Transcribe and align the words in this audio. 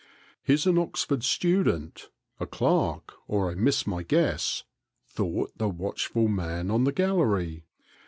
"He 0.47 0.57
's 0.57 0.65
an 0.65 0.79
Oxford 0.79 1.21
student, 1.21 2.09
a 2.39 2.47
clerk, 2.47 3.13
or 3.27 3.51
I 3.51 3.53
miss 3.53 3.85
my 3.85 4.01
guess," 4.01 4.63
thought 5.05 5.55
the 5.59 5.69
watchful 5.69 6.27
man 6.27 6.71
on 6.71 6.85
the 6.85 6.91
gallery. 6.91 7.65